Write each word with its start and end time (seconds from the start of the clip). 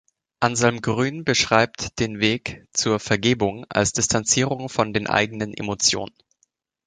Anselm 0.39 0.81
Grün 0.81 1.25
beschreibt 1.25 1.99
den 1.99 2.19
Weg 2.19 2.65
zur 2.73 2.99
Vergebung 2.99 3.67
als 3.69 3.91
Distanzierung 3.93 4.67
von 4.67 4.93
den 4.93 5.05
eigenen 5.05 5.53
Emotionen. 5.53 6.15